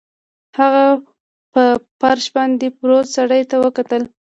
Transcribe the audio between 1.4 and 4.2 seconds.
په فرش باندې پروت سړي ته وکتل